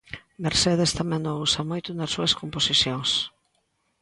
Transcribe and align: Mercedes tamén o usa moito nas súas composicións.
Mercedes 0.45 0.91
tamén 0.99 1.23
o 1.31 1.33
usa 1.45 1.61
moito 1.71 1.89
nas 1.93 2.11
súas 2.15 2.33
composicións. 2.41 3.09